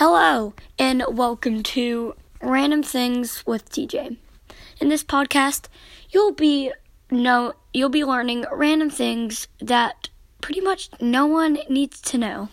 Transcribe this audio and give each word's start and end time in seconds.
Hello, 0.00 0.54
and 0.78 1.02
welcome 1.10 1.64
to 1.64 2.14
Random 2.40 2.84
Things 2.84 3.44
with 3.44 3.68
TJ. 3.68 4.16
In 4.80 4.90
this 4.90 5.02
podcast, 5.02 5.66
you'll 6.10 6.30
be 6.30 6.70
know 7.10 7.54
you'll 7.74 7.88
be 7.88 8.04
learning 8.04 8.44
random 8.52 8.90
things 8.90 9.48
that 9.58 10.08
pretty 10.40 10.60
much 10.60 10.88
no 11.00 11.26
one 11.26 11.58
needs 11.68 12.00
to 12.02 12.16
know. 12.16 12.48